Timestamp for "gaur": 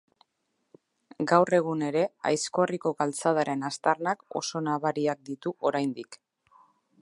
1.31-1.55